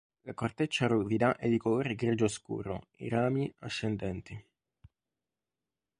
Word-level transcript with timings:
La 0.23 0.33
corteccia 0.33 0.87
ruvida 0.87 1.35
è 1.37 1.47
di 1.47 1.59
colore 1.59 1.93
grigio 1.93 2.27
scuro 2.27 2.87
e 2.93 3.05
i 3.05 3.07
rami 3.07 3.53
ascendenti. 3.59 4.43